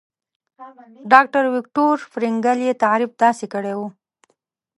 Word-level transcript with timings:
ډاکټر 1.11 1.43
ويکټور 1.53 1.97
فرېنکل 2.11 2.57
يې 2.67 2.73
تعريف 2.83 3.11
داسې 3.23 3.45
کړی 3.53 3.73
وو. 3.79 3.87